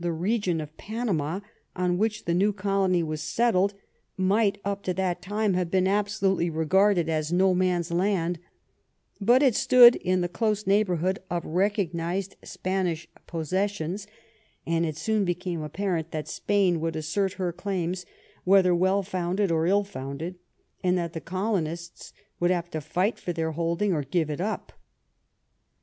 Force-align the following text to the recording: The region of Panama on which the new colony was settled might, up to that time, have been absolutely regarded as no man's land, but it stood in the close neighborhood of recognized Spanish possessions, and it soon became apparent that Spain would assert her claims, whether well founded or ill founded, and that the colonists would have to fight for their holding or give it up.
The 0.00 0.12
region 0.14 0.62
of 0.62 0.74
Panama 0.78 1.40
on 1.76 1.98
which 1.98 2.24
the 2.24 2.32
new 2.32 2.54
colony 2.54 3.02
was 3.02 3.20
settled 3.22 3.74
might, 4.16 4.56
up 4.64 4.82
to 4.84 4.94
that 4.94 5.20
time, 5.20 5.52
have 5.52 5.70
been 5.70 5.86
absolutely 5.86 6.48
regarded 6.48 7.10
as 7.10 7.34
no 7.34 7.52
man's 7.52 7.90
land, 7.90 8.38
but 9.20 9.42
it 9.42 9.54
stood 9.54 9.96
in 9.96 10.22
the 10.22 10.28
close 10.30 10.66
neighborhood 10.66 11.18
of 11.28 11.44
recognized 11.44 12.34
Spanish 12.42 13.06
possessions, 13.26 14.06
and 14.66 14.86
it 14.86 14.96
soon 14.96 15.26
became 15.26 15.60
apparent 15.60 16.12
that 16.12 16.28
Spain 16.28 16.80
would 16.80 16.96
assert 16.96 17.34
her 17.34 17.52
claims, 17.52 18.06
whether 18.44 18.74
well 18.74 19.02
founded 19.02 19.52
or 19.52 19.66
ill 19.66 19.84
founded, 19.84 20.36
and 20.82 20.96
that 20.96 21.12
the 21.12 21.20
colonists 21.20 22.14
would 22.40 22.50
have 22.50 22.70
to 22.70 22.80
fight 22.80 23.18
for 23.18 23.34
their 23.34 23.52
holding 23.52 23.92
or 23.92 24.02
give 24.02 24.30
it 24.30 24.40
up. 24.40 24.72